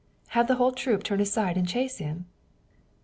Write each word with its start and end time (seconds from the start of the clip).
"Have 0.29 0.47
the 0.47 0.55
whole 0.55 0.71
troop 0.71 1.03
turn 1.03 1.21
aside 1.21 1.57
and 1.57 1.67
chase 1.67 1.97
him?" 1.99 2.25